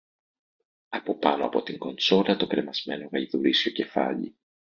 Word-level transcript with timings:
Από 0.89 1.17
πάνω 1.17 1.45
από 1.45 1.63
την 1.63 1.77
κονσόλα 1.77 2.35
το 2.35 2.47
κρεμασμένο 2.47 3.09
γαϊδουρίσιο 3.11 3.71
κεφάλι 3.71 4.35